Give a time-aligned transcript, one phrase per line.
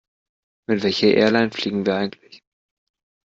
[0.67, 2.41] Mit welcher Airline fliegen wir eigentlich?